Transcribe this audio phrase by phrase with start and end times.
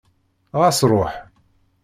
[0.59, 1.11] Ɣas ruḥ!